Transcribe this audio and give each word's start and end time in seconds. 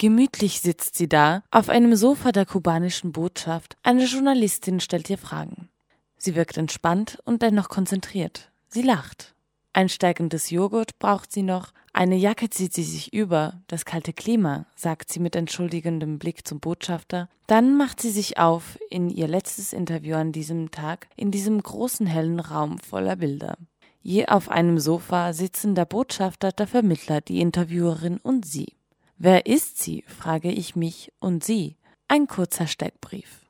Gemütlich 0.00 0.62
sitzt 0.62 0.96
sie 0.96 1.10
da, 1.10 1.42
auf 1.50 1.68
einem 1.68 1.94
Sofa 1.94 2.32
der 2.32 2.46
kubanischen 2.46 3.12
Botschaft. 3.12 3.76
Eine 3.82 4.06
Journalistin 4.06 4.80
stellt 4.80 5.10
ihr 5.10 5.18
Fragen. 5.18 5.68
Sie 6.16 6.34
wirkt 6.34 6.56
entspannt 6.56 7.18
und 7.26 7.42
dennoch 7.42 7.68
konzentriert. 7.68 8.50
Sie 8.68 8.80
lacht. 8.80 9.34
Ein 9.74 9.90
stärkendes 9.90 10.48
Joghurt 10.48 10.98
braucht 10.98 11.30
sie 11.30 11.42
noch. 11.42 11.74
Eine 11.92 12.16
Jacke 12.16 12.48
zieht 12.48 12.72
sie 12.72 12.82
sich 12.82 13.12
über. 13.12 13.60
Das 13.66 13.84
kalte 13.84 14.14
Klima, 14.14 14.64
sagt 14.74 15.12
sie 15.12 15.20
mit 15.20 15.36
entschuldigendem 15.36 16.18
Blick 16.18 16.48
zum 16.48 16.60
Botschafter. 16.60 17.28
Dann 17.46 17.76
macht 17.76 18.00
sie 18.00 18.10
sich 18.10 18.38
auf 18.38 18.78
in 18.88 19.10
ihr 19.10 19.28
letztes 19.28 19.74
Interview 19.74 20.16
an 20.16 20.32
diesem 20.32 20.70
Tag 20.70 21.08
in 21.14 21.30
diesem 21.30 21.62
großen 21.62 22.06
hellen 22.06 22.40
Raum 22.40 22.78
voller 22.78 23.16
Bilder. 23.16 23.58
Je 24.00 24.28
auf 24.28 24.50
einem 24.50 24.78
Sofa 24.78 25.34
sitzen 25.34 25.74
der 25.74 25.84
Botschafter, 25.84 26.52
der 26.52 26.66
Vermittler, 26.66 27.20
die 27.20 27.42
Interviewerin 27.42 28.16
und 28.16 28.46
sie. 28.46 28.79
Wer 29.22 29.44
ist 29.44 29.76
sie? 29.76 30.02
frage 30.06 30.50
ich 30.50 30.76
mich 30.76 31.12
und 31.20 31.44
sie. 31.44 31.76
Ein 32.08 32.26
kurzer 32.26 32.66
Steckbrief. 32.66 33.44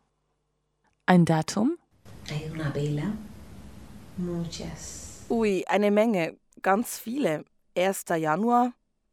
Ein 1.06 1.24
Datum? 1.24 1.78
Ui, 5.28 5.64
eine 5.68 5.90
Menge, 5.92 6.36
ganz 6.60 6.98
viele. 6.98 7.44
1. 7.76 8.04
Januar, 8.16 8.72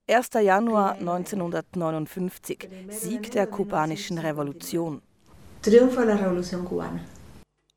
1. 0.09 0.29
Januar 0.41 0.93
1959, 0.93 2.67
Sieg 2.89 3.29
der 3.29 3.45
kubanischen 3.45 4.17
Revolution. 4.17 5.03
Triunfo 5.61 6.01
de 6.01 6.07
la 6.07 6.15
Revolución 6.15 6.65
Cubana. 6.65 7.01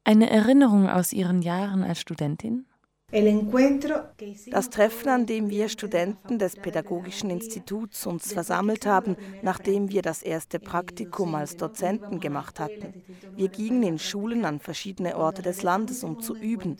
Eine 0.04 0.30
Erinnerung 0.30 0.88
aus 0.88 1.12
Ihren 1.12 1.42
Jahren 1.42 1.82
als 1.82 2.00
Studentin? 2.00 2.64
Das 4.50 4.70
Treffen, 4.70 5.08
an 5.08 5.26
dem 5.26 5.50
wir 5.50 5.68
Studenten 5.68 6.38
des 6.38 6.54
Pädagogischen 6.54 7.30
Instituts 7.30 8.06
uns 8.06 8.32
versammelt 8.32 8.86
haben, 8.86 9.16
nachdem 9.42 9.90
wir 9.90 10.02
das 10.02 10.22
erste 10.22 10.60
Praktikum 10.60 11.34
als 11.34 11.56
Dozenten 11.56 12.20
gemacht 12.20 12.60
hatten. 12.60 13.02
Wir 13.34 13.48
gingen 13.48 13.82
in 13.82 13.98
Schulen 13.98 14.44
an 14.44 14.60
verschiedene 14.60 15.16
Orte 15.16 15.42
des 15.42 15.62
Landes, 15.62 16.04
um 16.04 16.20
zu 16.20 16.36
üben. 16.36 16.76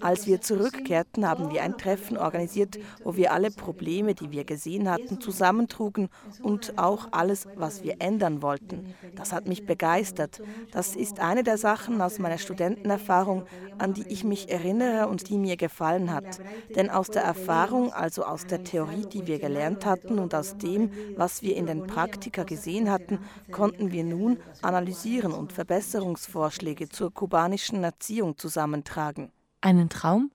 Als 0.00 0.26
wir 0.26 0.40
zurückkehrten, 0.40 1.26
haben 1.26 1.50
wir 1.50 1.62
ein 1.62 1.76
Treffen 1.76 2.16
organisiert, 2.16 2.78
wo 3.04 3.16
wir 3.16 3.32
alle 3.32 3.50
Probleme, 3.50 4.14
die 4.14 4.30
wir 4.30 4.44
gesehen 4.44 4.90
hatten, 4.90 5.20
zusammentrugen 5.20 6.08
und 6.42 6.78
auch 6.78 7.08
alles, 7.12 7.46
was 7.56 7.82
wir 7.82 7.96
ändern 8.00 8.42
wollten. 8.42 8.94
Das 9.14 9.32
hat 9.32 9.46
mich 9.46 9.66
begeistert. 9.66 10.42
Das 10.72 10.96
ist 10.96 11.20
eine 11.20 11.42
der 11.42 11.58
Sachen 11.58 12.00
aus 12.00 12.18
meiner 12.18 12.38
Studentenerfahrung, 12.38 13.44
an 13.78 13.94
die 13.94 14.06
ich 14.08 14.24
mich 14.24 14.50
erinnere 14.50 15.08
und 15.08 15.28
die 15.28 15.38
mir 15.38 15.56
gefallen 15.56 16.12
hat. 16.12 16.40
Denn 16.74 16.90
aus 16.90 17.08
der 17.08 17.22
Erfahrung, 17.22 17.92
also 17.92 18.24
aus 18.24 18.46
der 18.46 18.64
Theorie, 18.64 19.06
die 19.06 19.26
wir 19.26 19.38
gelernt 19.38 19.84
hatten 19.84 20.18
und 20.18 20.34
aus 20.34 20.56
dem, 20.56 20.90
was 21.16 21.42
wir 21.42 21.56
in 21.56 21.66
den 21.66 21.86
Praktika 21.86 22.44
gesehen 22.44 22.90
hatten, 22.90 23.18
konnten 23.50 23.92
wir 23.92 24.04
nun 24.04 24.38
analysieren 24.62 25.32
und 25.32 25.52
Verbesserungsvorschläge 25.52 26.88
zur 26.88 27.12
kubanischen 27.12 27.84
Erziehung 27.84 28.36
zusammentragen. 28.36 29.30
Einen 29.60 29.88
Traum? 29.88 30.30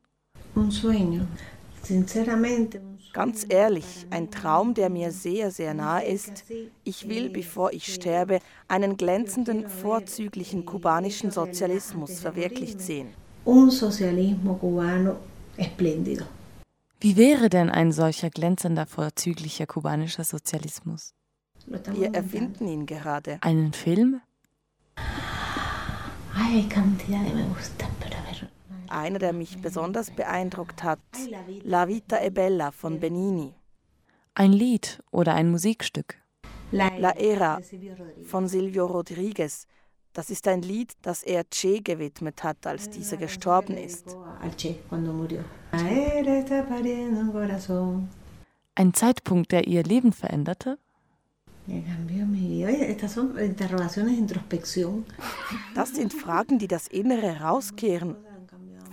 Ganz 3.13 3.45
ehrlich, 3.49 4.07
ein 4.09 4.31
Traum, 4.31 4.73
der 4.73 4.89
mir 4.89 5.11
sehr, 5.11 5.51
sehr 5.51 5.73
nahe 5.73 6.05
ist. 6.05 6.45
Ich 6.83 7.09
will, 7.09 7.29
bevor 7.29 7.73
ich 7.73 7.93
sterbe, 7.93 8.39
einen 8.67 8.97
glänzenden, 8.97 9.69
vorzüglichen 9.69 10.65
kubanischen 10.65 11.31
Sozialismus 11.31 12.19
verwirklicht 12.19 12.81
sehen. 12.81 13.09
Wie 16.99 17.17
wäre 17.17 17.49
denn 17.49 17.69
ein 17.69 17.91
solcher 17.91 18.29
glänzender, 18.29 18.85
vorzüglicher 18.85 19.65
kubanischer 19.65 20.23
Sozialismus? 20.23 21.13
Wir 21.65 22.13
erfinden 22.13 22.67
ihn 22.67 22.85
gerade. 22.85 23.39
Einen 23.41 23.73
Film? 23.73 24.21
Ay, 26.33 26.63
cantidad 26.69 27.25
de 27.25 27.33
me 27.33 27.43
gusta, 27.53 27.87
einer, 28.91 29.19
der 29.19 29.33
mich 29.33 29.61
besonders 29.61 30.11
beeindruckt 30.11 30.83
hat, 30.83 30.99
La 31.63 31.87
Vita 31.87 32.21
e 32.21 32.29
Bella 32.29 32.71
von 32.71 32.99
Benini. 32.99 33.53
Ein 34.33 34.53
Lied 34.53 35.01
oder 35.11 35.33
ein 35.33 35.49
Musikstück. 35.51 36.15
La 36.71 37.15
Era 37.17 37.59
von 38.25 38.47
Silvio 38.47 38.85
Rodriguez. 38.85 39.67
Das 40.13 40.29
ist 40.29 40.47
ein 40.47 40.61
Lied, 40.61 40.93
das 41.01 41.23
er 41.23 41.43
Che 41.49 41.81
gewidmet 41.81 42.43
hat, 42.43 42.65
als 42.65 42.89
dieser 42.89 43.17
gestorben 43.17 43.77
ist. 43.77 44.15
Ein 48.75 48.93
Zeitpunkt, 48.93 49.51
der 49.51 49.67
ihr 49.67 49.83
Leben 49.83 50.13
veränderte? 50.13 50.77
Das 55.75 55.95
sind 55.95 56.13
Fragen, 56.13 56.59
die 56.59 56.67
das 56.67 56.87
Innere 56.87 57.41
rauskehren 57.41 58.15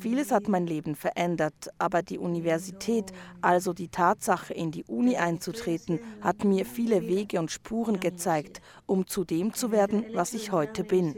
Vieles 0.00 0.30
hat 0.30 0.48
mein 0.48 0.66
Leben 0.66 0.94
verändert, 0.94 1.70
aber 1.78 2.02
die 2.02 2.18
Universität, 2.18 3.12
also 3.40 3.72
die 3.72 3.88
Tatsache, 3.88 4.54
in 4.54 4.70
die 4.70 4.84
Uni 4.84 5.16
einzutreten, 5.16 5.98
hat 6.20 6.44
mir 6.44 6.64
viele 6.66 7.02
Wege 7.02 7.40
und 7.40 7.50
Spuren 7.50 7.98
gezeigt, 7.98 8.60
um 8.86 9.06
zu 9.08 9.24
dem 9.24 9.54
zu 9.54 9.72
werden, 9.72 10.04
was 10.12 10.34
ich 10.34 10.52
heute 10.52 10.84
bin. 10.84 11.16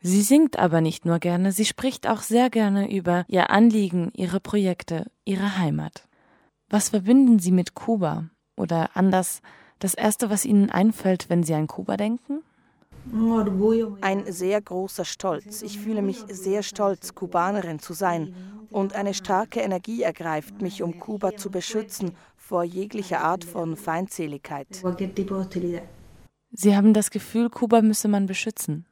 Sie 0.00 0.22
singt 0.22 0.58
aber 0.58 0.80
nicht 0.80 1.04
nur 1.04 1.18
gerne, 1.18 1.52
sie 1.52 1.64
spricht 1.64 2.08
auch 2.08 2.20
sehr 2.20 2.48
gerne 2.50 2.90
über 2.90 3.24
ihr 3.28 3.50
Anliegen, 3.50 4.10
ihre 4.14 4.40
Projekte, 4.40 5.10
ihre 5.24 5.58
Heimat. 5.58 6.08
Was 6.70 6.88
verbinden 6.88 7.38
Sie 7.38 7.52
mit 7.52 7.74
Kuba? 7.74 8.30
Oder 8.56 8.90
anders, 8.94 9.42
das 9.78 9.94
Erste, 9.94 10.30
was 10.30 10.44
Ihnen 10.44 10.70
einfällt, 10.70 11.28
wenn 11.28 11.42
Sie 11.42 11.54
an 11.54 11.66
Kuba 11.66 11.96
denken? 11.96 12.42
Ein 14.00 14.32
sehr 14.32 14.60
großer 14.60 15.04
Stolz. 15.04 15.62
Ich 15.62 15.78
fühle 15.78 16.02
mich 16.02 16.24
sehr 16.28 16.62
stolz, 16.62 17.14
Kubanerin 17.14 17.78
zu 17.78 17.92
sein. 17.92 18.34
Und 18.70 18.94
eine 18.94 19.14
starke 19.14 19.60
Energie 19.60 20.02
ergreift 20.02 20.62
mich, 20.62 20.82
um 20.82 20.98
Kuba 20.98 21.36
zu 21.36 21.50
beschützen 21.50 22.16
vor 22.36 22.64
jeglicher 22.64 23.20
Art 23.20 23.44
von 23.44 23.76
Feindseligkeit. 23.76 24.66
Sie 26.50 26.76
haben 26.76 26.94
das 26.94 27.10
Gefühl, 27.10 27.50
Kuba 27.50 27.82
müsse 27.82 28.08
man 28.08 28.26
beschützen. 28.26 28.86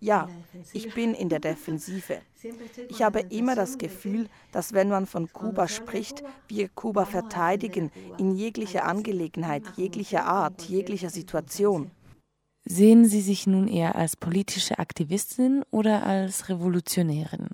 Ja, 0.00 0.28
ich 0.72 0.94
bin 0.94 1.12
in 1.14 1.28
der 1.28 1.40
Defensive. 1.40 2.20
Ich 2.88 3.02
habe 3.02 3.20
immer 3.30 3.56
das 3.56 3.78
Gefühl, 3.78 4.28
dass 4.52 4.72
wenn 4.72 4.88
man 4.88 5.06
von 5.06 5.32
Kuba 5.32 5.66
spricht, 5.66 6.22
wir 6.46 6.68
Kuba 6.68 7.04
verteidigen 7.04 7.90
in 8.16 8.34
jeglicher 8.36 8.84
Angelegenheit, 8.84 9.64
jeglicher 9.76 10.24
Art, 10.24 10.62
jeglicher 10.62 11.10
Situation. 11.10 11.90
Sehen 12.64 13.06
Sie 13.06 13.22
sich 13.22 13.46
nun 13.46 13.66
eher 13.66 13.96
als 13.96 14.16
politische 14.16 14.78
Aktivistin 14.78 15.64
oder 15.70 16.04
als 16.04 16.48
Revolutionärin? 16.48 17.48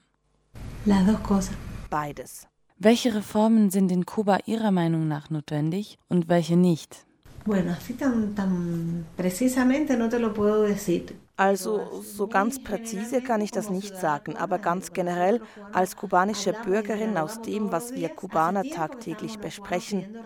Beides. 1.88 2.46
Welche 2.76 3.14
Reformen 3.14 3.70
sind 3.70 3.92
in 3.92 4.04
Kuba 4.04 4.40
Ihrer 4.46 4.72
Meinung 4.72 5.06
nach 5.06 5.30
notwendig 5.30 5.98
und 6.08 6.28
welche 6.28 6.56
nicht? 6.56 7.06
Bueno, 7.46 7.72
así 7.72 7.92
tan, 7.92 8.34
tan 8.34 9.06
precisamente 9.16 9.96
no 9.98 10.08
te 10.08 10.18
lo 10.18 10.32
puedo 10.32 10.62
decir. 10.62 11.14
Also 11.36 12.00
so 12.00 12.28
ganz 12.28 12.62
präzise 12.62 13.20
kann 13.20 13.40
ich 13.40 13.50
das 13.50 13.68
nicht 13.68 13.96
sagen, 13.96 14.36
aber 14.36 14.60
ganz 14.60 14.92
generell 14.92 15.40
als 15.72 15.96
kubanische 15.96 16.52
Bürgerin 16.64 17.16
aus 17.16 17.42
dem, 17.42 17.72
was 17.72 17.92
wir 17.92 18.08
Kubaner 18.08 18.62
tagtäglich 18.62 19.40
besprechen. 19.40 20.16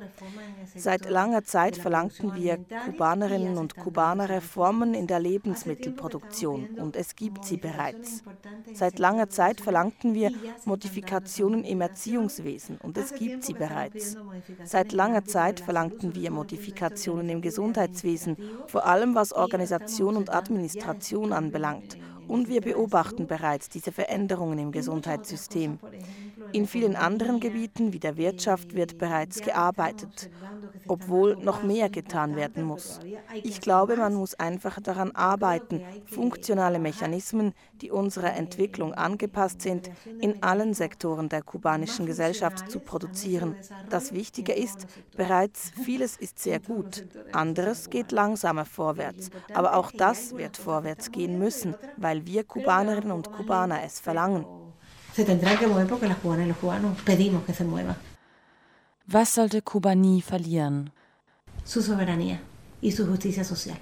Seit 0.74 1.08
langer 1.08 1.44
Zeit 1.44 1.78
verlangten 1.78 2.34
wir 2.34 2.58
Kubanerinnen 2.84 3.56
und 3.56 3.76
Kubaner 3.76 4.28
Reformen 4.28 4.92
in 4.92 5.06
der 5.06 5.18
Lebensmittelproduktion 5.18 6.68
und 6.76 6.94
es 6.94 7.16
gibt 7.16 7.42
sie 7.46 7.56
bereits. 7.56 8.22
Seit 8.74 8.98
langer 8.98 9.30
Zeit 9.30 9.62
verlangten 9.62 10.12
wir 10.12 10.30
Modifikationen 10.66 11.64
im 11.64 11.80
Erziehungswesen 11.80 12.76
und 12.82 12.98
es 12.98 13.14
gibt 13.14 13.44
sie 13.44 13.54
bereits. 13.54 14.18
Seit 14.64 14.92
langer 14.92 15.24
Zeit 15.24 15.60
verlangten 15.60 16.14
wir 16.14 16.30
Modifikationen 16.30 17.30
im 17.30 17.40
Gesundheitswesen, 17.40 18.36
vor 18.66 18.84
allem 18.84 19.14
was 19.14 19.32
Organisation 19.32 20.16
und 20.16 20.28
Administration 20.28 20.97
Migration 20.98 21.32
anbelangt. 21.32 21.96
Und 22.26 22.48
wir 22.48 22.60
beobachten 22.60 23.26
bereits 23.26 23.68
diese 23.68 23.92
Veränderungen 23.92 24.58
im 24.58 24.72
Gesundheitssystem. 24.72 25.78
In 26.52 26.66
vielen 26.66 26.96
anderen 26.96 27.40
Gebieten 27.40 27.92
wie 27.92 27.98
der 27.98 28.16
Wirtschaft 28.16 28.74
wird 28.74 28.98
bereits 28.98 29.40
gearbeitet, 29.42 30.30
obwohl 30.86 31.36
noch 31.36 31.62
mehr 31.62 31.88
getan 31.90 32.36
werden 32.36 32.62
muss. 32.62 33.00
Ich 33.42 33.60
glaube, 33.60 33.96
man 33.96 34.14
muss 34.14 34.34
einfach 34.34 34.80
daran 34.80 35.12
arbeiten, 35.12 35.82
funktionale 36.06 36.78
Mechanismen, 36.78 37.52
die 37.80 37.90
unserer 37.90 38.34
Entwicklung 38.34 38.94
angepasst 38.94 39.62
sind, 39.62 39.90
in 40.20 40.42
allen 40.42 40.74
Sektoren 40.74 41.28
der 41.28 41.42
kubanischen 41.42 42.06
Gesellschaft 42.06 42.70
zu 42.70 42.80
produzieren. 42.80 43.56
Das 43.88 44.12
Wichtige 44.12 44.52
ist, 44.52 44.86
bereits 45.16 45.70
vieles 45.70 46.16
ist 46.16 46.38
sehr 46.38 46.60
gut, 46.60 47.06
anderes 47.32 47.90
geht 47.90 48.12
langsamer 48.12 48.64
vorwärts, 48.64 49.30
aber 49.52 49.76
auch 49.76 49.92
das 49.92 50.36
wird 50.36 50.56
vorwärts 50.56 51.10
gehen 51.12 51.38
müssen, 51.38 51.76
weil 51.96 52.26
wir 52.26 52.44
Kubanerinnen 52.44 53.12
und 53.12 53.30
Kubaner 53.30 53.82
es 53.84 54.00
verlangen. 54.00 54.46
Was 59.06 59.34
sollte 59.34 59.62
Kuba 59.62 59.94
nie 59.94 60.22
verlieren? 60.22 60.90
Su 61.64 61.82
soberanía 61.82 62.40
y 62.80 62.92
su 62.92 63.06
justicia 63.06 63.44
social. 63.44 63.78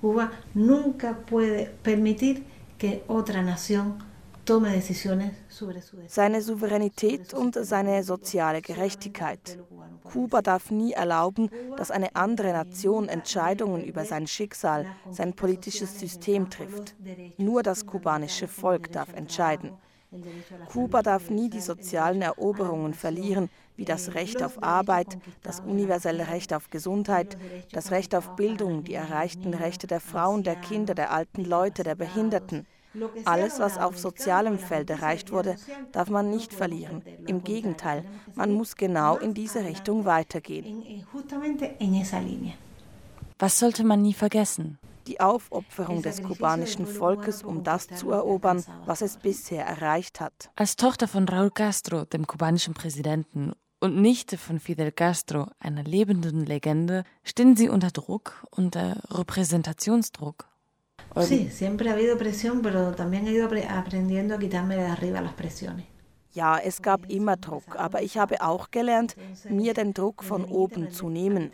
Cuba 0.00 0.32
nunca 0.54 1.18
puede 1.26 1.66
permitir 1.82 2.44
que 2.78 3.04
otra 3.08 3.42
nación 3.42 3.98
seine 6.08 6.42
Souveränität 6.42 7.34
und 7.34 7.56
seine 7.62 8.02
soziale 8.02 8.62
Gerechtigkeit. 8.62 9.58
Kuba 10.02 10.42
darf 10.42 10.70
nie 10.70 10.92
erlauben, 10.92 11.50
dass 11.76 11.90
eine 11.90 12.16
andere 12.16 12.52
Nation 12.52 13.08
Entscheidungen 13.08 13.84
über 13.84 14.04
sein 14.04 14.26
Schicksal, 14.26 14.86
sein 15.10 15.34
politisches 15.34 16.00
System 16.00 16.50
trifft. 16.50 16.96
Nur 17.38 17.62
das 17.62 17.86
kubanische 17.86 18.48
Volk 18.48 18.90
darf 18.90 19.12
entscheiden. 19.12 19.70
Kuba 20.70 21.02
darf 21.02 21.30
nie 21.30 21.48
die 21.50 21.60
sozialen 21.60 22.22
Eroberungen 22.22 22.94
verlieren, 22.94 23.48
wie 23.76 23.84
das 23.84 24.14
Recht 24.14 24.42
auf 24.42 24.62
Arbeit, 24.62 25.18
das 25.42 25.60
universelle 25.60 26.28
Recht 26.28 26.52
auf 26.52 26.70
Gesundheit, 26.70 27.38
das 27.72 27.90
Recht 27.90 28.14
auf 28.14 28.34
Bildung, 28.36 28.84
die 28.84 28.94
erreichten 28.94 29.54
Rechte 29.54 29.86
der 29.86 30.00
Frauen, 30.00 30.42
der 30.42 30.56
Kinder, 30.56 30.94
der 30.94 31.12
alten 31.12 31.44
Leute, 31.44 31.82
der 31.82 31.94
Behinderten. 31.94 32.66
Alles, 33.24 33.60
was 33.60 33.78
auf 33.78 33.98
sozialem 33.98 34.58
Feld 34.58 34.90
erreicht 34.90 35.30
wurde, 35.30 35.56
darf 35.92 36.10
man 36.10 36.28
nicht 36.28 36.52
verlieren. 36.52 37.02
Im 37.26 37.44
Gegenteil, 37.44 38.04
man 38.34 38.52
muss 38.52 38.74
genau 38.74 39.16
in 39.16 39.32
diese 39.32 39.64
Richtung 39.64 40.04
weitergehen. 40.04 41.04
Was 43.38 43.58
sollte 43.58 43.84
man 43.84 44.02
nie 44.02 44.14
vergessen? 44.14 44.78
Die 45.10 45.18
Aufopferung 45.18 46.02
des 46.02 46.22
kubanischen 46.22 46.86
Volkes, 46.86 47.42
um 47.42 47.64
das 47.64 47.88
zu 47.88 48.12
erobern, 48.12 48.62
was 48.86 49.00
es 49.00 49.16
bisher 49.16 49.66
erreicht 49.66 50.20
hat. 50.20 50.52
Als 50.54 50.76
Tochter 50.76 51.08
von 51.08 51.26
Raúl 51.28 51.50
Castro, 51.50 52.04
dem 52.04 52.28
kubanischen 52.28 52.74
Präsidenten, 52.74 53.50
und 53.80 54.00
Nichte 54.00 54.38
von 54.38 54.60
Fidel 54.60 54.92
Castro, 54.92 55.48
einer 55.58 55.82
lebenden 55.82 56.46
Legende, 56.46 57.02
stehen 57.24 57.56
sie 57.56 57.68
unter 57.68 57.90
Druck, 57.90 58.46
unter 58.52 59.02
Repräsentationsdruck. 59.10 60.46
Sí, 61.22 61.48
siempre 61.50 61.90
ha 61.90 61.94
habido 61.94 62.16
presión, 62.16 62.62
pero 62.62 62.94
también 62.94 63.26
he 63.26 63.32
ido 63.32 63.48
aprendiendo 63.68 64.36
a 64.36 64.38
quitarme 64.38 64.76
de 64.76 64.84
arriba 64.84 65.20
las 65.20 65.32
presiones. 65.32 65.86
Ja, 66.32 66.58
es 66.58 66.80
gab 66.80 67.10
immer 67.10 67.36
Druck, 67.36 67.74
aber 67.76 68.02
ich 68.02 68.16
habe 68.16 68.40
auch 68.42 68.70
gelernt, 68.70 69.16
mir 69.48 69.74
den 69.74 69.92
Druck 69.92 70.22
von 70.22 70.44
oben 70.44 70.92
zu 70.92 71.08
nehmen. 71.08 71.50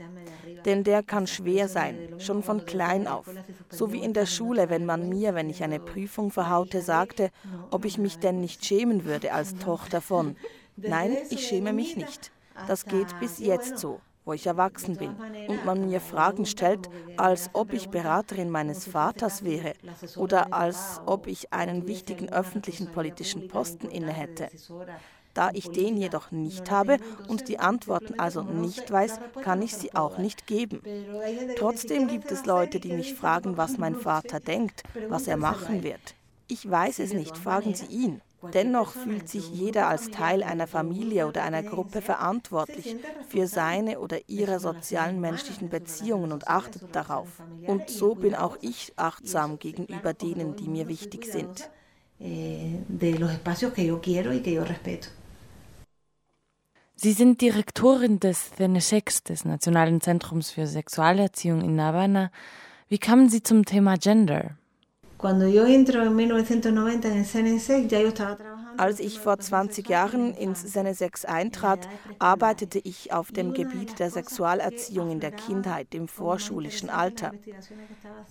Denn 0.66 0.84
der 0.84 1.02
kann 1.02 1.26
schwer 1.26 1.68
sein, 1.68 2.16
schon 2.18 2.42
von 2.42 2.66
klein 2.66 3.06
auf. 3.06 3.30
So 3.70 3.92
wie 3.92 4.02
in 4.02 4.12
der 4.12 4.26
Schule, 4.26 4.68
wenn 4.68 4.84
man 4.84 5.08
mir, 5.08 5.34
wenn 5.34 5.48
ich 5.48 5.62
eine 5.62 5.80
Prüfung 5.80 6.30
verhaute, 6.30 6.82
sagte, 6.82 7.30
ob 7.70 7.84
ich 7.84 7.96
mich 7.98 8.18
denn 8.18 8.40
nicht 8.40 8.64
schämen 8.64 9.04
würde 9.04 9.32
als 9.32 9.54
Tochter 9.56 10.00
von. 10.00 10.36
Nein, 10.76 11.16
ich 11.30 11.46
schäme 11.46 11.72
mich 11.72 11.96
nicht. 11.96 12.32
Das 12.66 12.84
geht 12.84 13.18
bis 13.20 13.38
jetzt 13.38 13.78
so 13.78 14.00
wo 14.26 14.32
ich 14.32 14.46
erwachsen 14.46 14.96
bin 14.96 15.14
und 15.46 15.64
man 15.64 15.88
mir 15.88 16.00
Fragen 16.00 16.46
stellt, 16.46 16.90
als 17.16 17.48
ob 17.52 17.72
ich 17.72 17.90
Beraterin 17.90 18.50
meines 18.50 18.84
Vaters 18.84 19.44
wäre 19.44 19.74
oder 20.16 20.52
als 20.52 21.00
ob 21.06 21.28
ich 21.28 21.52
einen 21.52 21.86
wichtigen 21.86 22.28
öffentlichen 22.28 22.88
politischen 22.88 23.46
Posten 23.46 23.88
inne 23.88 24.12
hätte. 24.12 24.48
Da 25.36 25.50
ich 25.52 25.70
den 25.70 25.98
jedoch 25.98 26.30
nicht 26.30 26.70
habe 26.70 26.96
und 27.28 27.48
die 27.48 27.58
Antworten 27.58 28.14
also 28.18 28.42
nicht 28.42 28.90
weiß, 28.90 29.20
kann 29.42 29.60
ich 29.60 29.76
sie 29.76 29.94
auch 29.94 30.16
nicht 30.16 30.46
geben. 30.46 30.80
Trotzdem 31.54 32.06
gibt 32.08 32.32
es 32.32 32.46
Leute, 32.46 32.80
die 32.80 32.92
mich 32.92 33.12
fragen, 33.14 33.56
was 33.58 33.76
mein 33.76 33.96
Vater 33.96 34.40
denkt, 34.40 34.82
was 35.08 35.26
er 35.26 35.36
machen 35.36 35.82
wird. 35.82 36.16
Ich 36.48 36.68
weiß 36.70 37.00
es 37.00 37.12
nicht, 37.12 37.36
fragen 37.36 37.74
Sie 37.74 37.86
ihn. 37.86 38.22
Dennoch 38.54 38.92
fühlt 38.92 39.28
sich 39.28 39.50
jeder 39.50 39.88
als 39.88 40.10
Teil 40.10 40.42
einer 40.42 40.66
Familie 40.66 41.26
oder 41.28 41.42
einer 41.42 41.62
Gruppe 41.64 42.00
verantwortlich 42.00 42.96
für 43.20 43.46
seine 43.46 44.00
oder 44.00 44.18
ihre 44.28 44.58
sozialen 44.60 45.20
menschlichen 45.20 45.68
Beziehungen 45.68 46.32
und 46.32 46.48
achtet 46.48 46.84
darauf. 46.92 47.42
Und 47.66 47.90
so 47.90 48.14
bin 48.14 48.34
auch 48.34 48.56
ich 48.60 48.94
achtsam 48.96 49.58
gegenüber 49.58 50.14
denen, 50.14 50.56
die 50.56 50.68
mir 50.68 50.88
wichtig 50.88 51.26
sind. 51.26 51.70
Sie 56.98 57.12
sind 57.12 57.42
Direktorin 57.42 58.20
des 58.20 58.52
CENESEX, 58.56 59.22
des 59.22 59.44
Nationalen 59.44 60.00
Zentrums 60.00 60.50
für 60.50 60.66
Sexualerziehung 60.66 61.60
in 61.60 61.78
Havana. 61.78 62.30
Wie 62.88 62.96
kamen 62.96 63.28
Sie 63.28 63.42
zum 63.42 63.66
Thema 63.66 63.98
Gender? 63.98 64.56
Als 68.78 69.00
ich 69.00 69.20
vor 69.20 69.38
20 69.38 69.88
Jahren 69.90 70.34
ins 70.34 70.62
Senesex 70.62 71.24
eintrat, 71.26 71.88
arbeitete 72.18 72.78
ich 72.78 73.12
auf 73.12 73.30
dem 73.30 73.52
Gebiet 73.52 73.98
der 73.98 74.10
Sexualerziehung 74.10 75.10
in 75.10 75.20
der 75.20 75.32
Kindheit, 75.32 75.94
im 75.94 76.08
vorschulischen 76.08 76.88
Alter. 76.88 77.32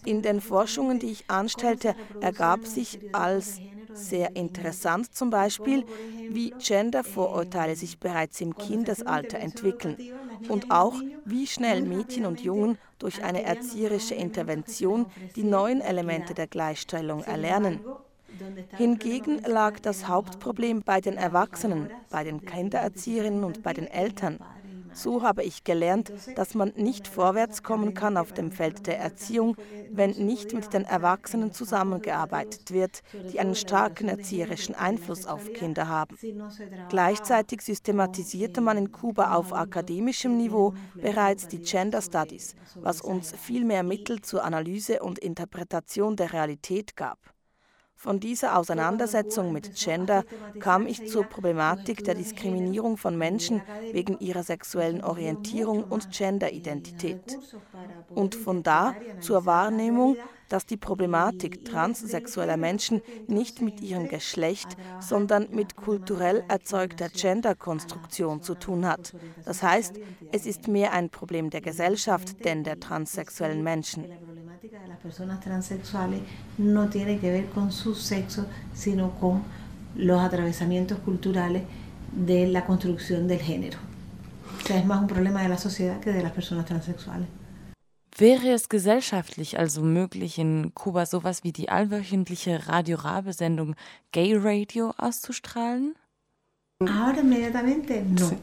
In 0.05 0.23
den 0.23 0.41
Forschungen, 0.41 0.97
die 0.97 1.11
ich 1.11 1.29
anstellte, 1.29 1.95
ergab 2.19 2.65
sich 2.65 2.99
als 3.13 3.59
sehr 3.97 4.35
interessant 4.35 5.13
zum 5.13 5.29
Beispiel, 5.29 5.83
wie 6.27 6.55
Gender-Vorurteile 6.57 7.75
sich 7.75 7.99
bereits 7.99 8.41
im 8.41 8.57
Kindesalter 8.57 9.39
entwickeln 9.39 9.97
und 10.47 10.69
auch, 10.69 11.03
wie 11.23 11.47
schnell 11.47 11.81
Mädchen 11.81 12.25
und 12.25 12.41
Jungen 12.41 12.77
durch 12.99 13.23
eine 13.23 13.43
erzieherische 13.43 14.15
Intervention 14.15 15.07
die 15.35 15.43
neuen 15.43 15.81
Elemente 15.81 16.33
der 16.33 16.47
Gleichstellung 16.47 17.23
erlernen. 17.23 17.81
Hingegen 18.73 19.39
lag 19.45 19.79
das 19.79 20.07
Hauptproblem 20.07 20.83
bei 20.83 21.01
den 21.01 21.17
Erwachsenen, 21.17 21.91
bei 22.09 22.23
den 22.23 22.45
Kindererzieherinnen 22.45 23.43
und 23.43 23.61
bei 23.61 23.73
den 23.73 23.87
Eltern. 23.87 24.39
So 24.95 25.23
habe 25.23 25.43
ich 25.43 25.65
gelernt, 25.65 26.11
dass 26.35 26.55
man 26.55 26.71
nicht 26.77 27.07
vorwärts 27.07 27.63
kommen 27.63 27.93
kann 27.93 28.15
auf 28.15 28.31
dem 28.31 28.51
Feld 28.51 28.87
der 28.87 28.97
Erziehung, 28.97 29.57
wenn 29.91 30.11
nicht 30.11 30.53
mit 30.53 30.73
den 30.73 30.85
Erwachsenen 30.85 31.51
zusammengearbeitet 31.51 32.71
wird, 32.71 33.01
die 33.31 33.39
einen 33.39 33.55
starken 33.55 34.07
erzieherischen 34.07 34.73
Einfluss 34.73 35.25
auf 35.25 35.51
Kinder 35.51 35.89
haben. 35.89 36.17
Gleichzeitig 36.89 37.61
systematisierte 37.61 38.61
man 38.61 38.77
in 38.77 38.91
Kuba 38.93 39.35
auf 39.35 39.53
akademischem 39.53 40.37
Niveau 40.37 40.73
bereits 40.95 41.49
die 41.49 41.59
Gender 41.59 42.01
Studies, 42.01 42.55
was 42.75 43.01
uns 43.01 43.33
viel 43.33 43.65
mehr 43.65 43.83
Mittel 43.83 44.21
zur 44.21 44.45
Analyse 44.45 45.01
und 45.01 45.19
Interpretation 45.19 46.15
der 46.15 46.31
Realität 46.31 46.95
gab. 46.95 47.34
Von 48.05 48.19
dieser 48.19 48.55
Auseinandersetzung 48.55 49.51
mit 49.51 49.73
Gender 49.73 50.25
kam 50.59 50.85
ich 50.85 51.07
zur 51.07 51.23
Problematik 51.23 52.03
der 52.03 52.13
Diskriminierung 52.13 52.97
von 52.97 53.17
Menschen 53.17 53.63
wegen 53.93 54.19
ihrer 54.19 54.43
sexuellen 54.43 55.03
Orientierung 55.03 55.83
und 55.83 56.11
Genderidentität. 56.11 57.39
Und 58.13 58.35
von 58.35 58.61
da 58.61 58.93
zur 59.21 59.47
Wahrnehmung, 59.47 60.17
dass 60.49 60.67
die 60.67 60.77
Problematik 60.77 61.65
transsexueller 61.65 62.57
Menschen 62.57 63.01
nicht 63.25 63.63
mit 63.63 63.81
ihrem 63.81 64.07
Geschlecht, 64.07 64.77
sondern 64.99 65.47
mit 65.49 65.75
kulturell 65.75 66.43
erzeugter 66.47 67.09
Genderkonstruktion 67.09 68.43
zu 68.43 68.53
tun 68.53 68.85
hat. 68.85 69.15
Das 69.45 69.63
heißt, 69.63 69.95
es 70.31 70.45
ist 70.45 70.67
mehr 70.67 70.93
ein 70.93 71.09
Problem 71.09 71.49
der 71.49 71.61
Gesellschaft 71.61 72.45
denn 72.45 72.63
der 72.63 72.79
transsexuellen 72.79 73.63
Menschen. 73.63 74.05
Personas 75.05 75.39
transexuales 75.39 76.19
no 76.57 76.89
tiene 76.89 77.19
que 77.19 77.29
ver 77.29 77.45
con 77.45 77.71
su 77.71 77.93
sexo, 77.93 78.47
sino 78.73 79.11
con 79.19 79.43
los 79.95 80.19
atravesamientos 80.19 80.97
culturales 80.97 81.61
de 82.11 82.47
la 82.47 82.65
construcción 82.65 83.27
del 83.27 83.39
género. 83.39 83.77
O 84.59 84.67
sea, 84.67 84.79
es 84.79 84.85
más 84.85 84.99
un 84.99 85.07
problema 85.07 85.43
de 85.43 85.49
la 85.49 85.59
sociedad 85.59 85.99
que 85.99 86.11
de 86.11 86.23
las 86.23 86.31
personas 86.31 86.65
transexuales. 86.65 87.27
Wäre 88.17 88.53
es 88.53 88.67
gesellschaftlich 88.67 89.59
also 89.59 89.83
möglich, 89.83 90.39
in 90.39 90.71
Kuba 90.73 91.05
sowas 91.05 91.43
wie 91.43 91.51
die 91.51 91.69
allwöchentliche 91.69 92.67
Radio 92.67 92.97
Rabe-Sendung 92.97 93.75
Gay 94.11 94.35
Radio 94.35 94.95
auszustrahlen? 94.97 95.95
No. 96.81 98.37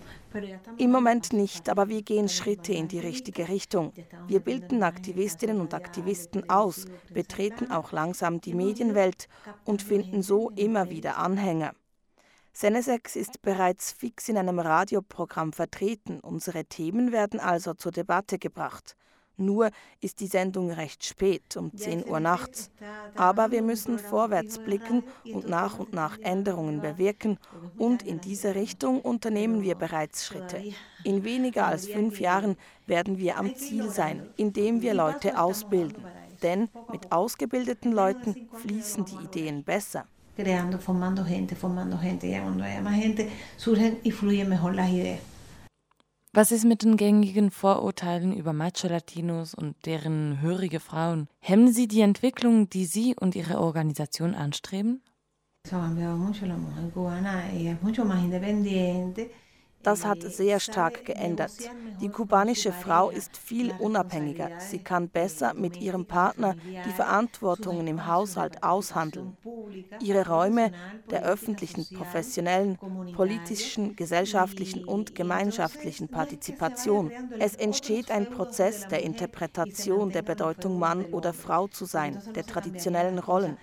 Im 0.79 0.91
Moment 0.91 1.35
nicht, 1.35 1.69
aber 1.69 1.91
wir 1.91 2.01
gehen 2.01 2.31
Schritte 2.31 2.73
in 2.73 2.89
die 2.89 2.99
richtige 2.99 3.49
Richtung. 3.49 3.93
Wir 4.27 4.41
bilden 4.41 4.83
Aktivistinnen 4.83 5.61
und 5.61 5.75
Aktivisten 5.75 6.49
aus, 6.49 6.87
betreten 7.13 7.71
auch 7.71 7.93
langsam 7.93 8.41
die 8.41 8.55
Medienwelt 8.55 9.29
und 9.67 9.83
finden 9.83 10.23
so 10.23 10.49
immer 10.57 10.89
wieder 10.89 11.19
Anhänger. 11.19 11.75
Senesex 12.55 13.17
ist 13.17 13.43
bereits 13.43 13.93
fix 13.93 14.31
in 14.31 14.39
einem 14.39 14.59
Radioprogramm 14.61 15.53
vertreten. 15.53 16.21
Unsere 16.21 16.65
Themen 16.65 17.13
werden 17.13 17.39
also 17.39 17.75
zur 17.75 17.93
Debatte 17.93 18.39
gebracht. 18.39 18.97
Nur 19.45 19.71
ist 20.01 20.21
die 20.21 20.27
Sendung 20.27 20.71
recht 20.71 21.05
spät, 21.05 21.57
um 21.57 21.77
10 21.77 22.07
Uhr 22.07 22.21
nachts. 22.21 22.71
Aber 23.17 23.51
wir 23.51 23.63
müssen 23.63 23.99
vorwärts 23.99 24.59
blicken 24.59 25.05
und 25.25 25.49
nach 25.49 25.79
und 25.79 25.93
nach 25.93 26.19
Änderungen 26.21 26.81
bewirken 26.81 27.39
und 27.79 28.03
in 28.03 28.21
diese 28.21 28.55
Richtung 28.55 29.01
unternehmen 29.01 29.63
wir 29.63 29.75
bereits 29.75 30.27
Schritte. 30.27 30.63
In 31.05 31.25
weniger 31.25 31.67
als 31.67 31.89
fünf 31.89 32.21
Jahren 32.21 32.57
werden 32.87 33.19
wir 33.19 33.39
am 33.39 33.55
Ziel 33.57 33.91
sein, 33.91 34.29
indem 34.37 34.83
wir 34.83 34.95
Leute 34.95 35.39
ausbilden. 35.39 36.05
Denn 36.43 36.69
mit 36.91 37.13
ausgebildeten 37.13 37.93
Leuten 37.93 38.49
fließen 38.61 39.05
die 39.05 39.25
Ideen 39.25 39.65
besser. 39.65 40.07
creando, 40.37 40.79
formando 40.79 41.25
gente, 41.25 41.55
formando 41.55 41.99
gente. 41.99 42.29
Ya 42.29 42.43
cuando 42.43 42.65
haya 42.65 42.81
más 42.81 42.97
gente, 42.97 43.31
surgen 43.57 43.99
y 44.03 44.11
fluyen 44.11 44.49
mejor 44.49 44.75
las 44.75 44.91
ideas. 44.91 45.21
Was 46.35 46.51
ist 46.51 46.65
mit 46.65 46.83
den 46.83 46.97
gängigen 46.97 47.51
Vorurteilen 47.51 48.35
über 48.35 48.55
Macho-Latinos 48.55 49.53
und 49.53 49.77
deren 49.85 50.41
hörige 50.41 50.81
Frauen? 50.81 51.29
Hemmen 51.41 51.71
sie 51.71 51.87
die 51.87 52.01
Entwicklung, 52.01 52.71
die 52.71 52.87
Sie 52.87 53.15
und 53.15 53.35
Ihre 53.35 53.61
Organisation 53.61 54.35
anstreben? 54.35 55.03
Das 59.83 60.05
hat 60.05 60.23
sehr 60.23 60.61
stark 60.61 61.05
geändert. 61.05 61.53
Die 62.01 62.09
kubanische 62.09 62.73
Frau 62.73 63.11
ist 63.11 63.37
viel 63.37 63.73
unabhängiger. 63.79 64.51
Sie 64.59 64.79
kann 64.79 65.09
besser 65.09 65.55
mit 65.55 65.81
ihrem 65.81 66.07
Partner 66.07 66.55
die 66.87 66.93
Verantwortungen 66.93 67.87
im 67.87 68.07
Haushalt 68.07 68.63
aushandeln. 68.63 69.37
Ihre 70.01 70.27
Räume 70.27 70.73
der 71.11 71.25
öffentlichen, 71.25 71.87
professionellen, 71.95 72.79
politischen, 73.15 73.97
gesellschaftlichen 73.97 74.85
und 74.85 75.15
gemeinschaftlichen 75.15 76.09
Partizipation. 76.09 77.11
Es 77.39 77.55
entsteht 77.55 78.11
ein 78.11 78.29
Prozess 78.29 78.89
der 78.89 79.03
Interpretation 79.03 80.11
der 80.11 80.23
Bedeutung 80.23 80.79
Mann 80.79 81.05
oder 81.07 81.33
Frau 81.33 81.69
zu 81.69 81.85
sein, 81.85 82.21
der 82.35 82.45
traditionellen 82.45 83.19
Rollen 83.19 83.59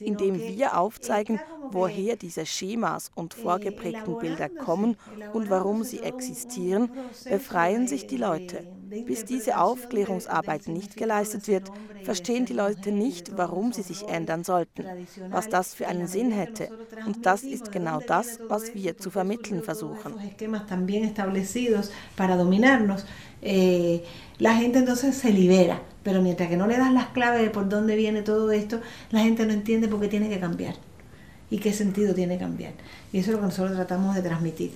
indem 0.00 0.38
wir 0.38 0.78
aufzeigen, 0.78 1.40
woher 1.70 2.16
diese 2.16 2.46
Schemas 2.46 3.10
und 3.14 3.34
vorgeprägten 3.34 4.18
Bilder 4.18 4.48
kommen 4.48 4.96
und 5.32 5.50
warum 5.50 5.84
sie 5.84 6.00
existieren, 6.00 6.90
befreien 7.28 7.86
sich 7.86 8.06
die 8.06 8.16
Leute. 8.16 8.66
Bis 9.06 9.26
diese 9.26 9.58
Aufklärungsarbeit 9.58 10.66
nicht 10.68 10.96
geleistet 10.96 11.46
wird, 11.46 11.70
verstehen 12.04 12.46
die 12.46 12.54
Leute 12.54 12.90
nicht, 12.90 13.36
warum 13.36 13.72
sie 13.72 13.82
sich 13.82 14.08
ändern 14.08 14.44
sollten, 14.44 14.86
was 15.28 15.48
das 15.48 15.74
für 15.74 15.88
einen 15.88 16.06
Sinn 16.06 16.32
hätte. 16.32 16.70
Und 17.04 17.26
das 17.26 17.42
ist 17.42 17.70
genau 17.70 18.00
das, 18.00 18.38
was 18.48 18.74
wir 18.74 18.96
zu 18.96 19.10
vermitteln 19.10 19.62
versuchen. 19.62 20.14
Eh, 23.40 24.02
la 24.38 24.52
gente 24.58 24.78
entonces 24.80 25.16
se 25.16 25.30
libera, 25.30 25.80
pero 26.08 26.22
mientras 26.22 26.48
que 26.48 26.56
no 26.56 26.66
le 26.66 26.78
das 26.78 26.90
las 26.90 27.08
claves 27.08 27.42
de 27.42 27.50
por 27.50 27.68
dónde 27.68 27.94
viene 27.94 28.22
todo 28.22 28.50
esto, 28.50 28.80
la 29.10 29.20
gente 29.20 29.44
no 29.44 29.52
entiende 29.52 29.88
por 29.88 30.00
qué 30.00 30.08
tiene 30.08 30.30
que 30.30 30.40
cambiar 30.40 30.74
y 31.50 31.58
qué 31.58 31.74
sentido 31.74 32.14
tiene 32.14 32.38
cambiar. 32.38 32.72
Y 33.12 33.18
eso 33.18 33.30
es 33.30 33.34
lo 33.34 33.40
que 33.40 33.48
nosotros 33.48 33.76
tratamos 33.76 34.14
de 34.14 34.22
transmitir. 34.22 34.70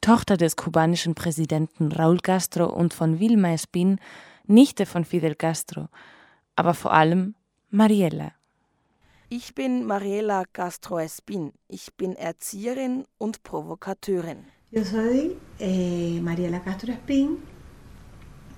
Tochter 0.00 0.36
des 0.36 0.56
kubanischen 0.56 1.14
Präsidenten 1.14 1.92
Raúl 1.92 2.20
Castro 2.20 2.66
und 2.66 2.92
von 2.92 3.20
Vilma 3.20 3.52
Espin, 3.54 4.00
Nichte 4.48 4.86
von 4.86 5.04
Fidel 5.04 5.36
Castro, 5.36 5.88
aber 6.56 6.74
vor 6.74 6.92
allem 6.92 7.36
Mariela. 7.70 8.34
Ich 9.28 9.54
bin 9.54 9.84
Mariela 9.86 10.46
Castro 10.52 10.98
Espin. 10.98 11.52
Ich 11.68 11.94
bin 11.96 12.16
Erzieherin 12.16 13.06
und 13.18 13.44
Provokateurin. 13.44 14.46
Yo 14.72 14.84
soy 14.84 15.36
eh, 15.60 16.18
Mariela 16.20 16.64
Castro 16.64 16.90
Espin, 16.90 17.38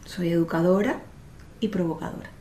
soy 0.07 0.33
educadora 0.33 1.03
y 1.61 1.69
provocadora. 1.69 2.36